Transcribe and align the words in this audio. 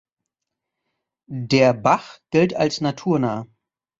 Der 1.27 1.73
Bach 1.75 2.21
gilt 2.31 2.55
als 2.55 2.81
naturnah. 2.81 3.45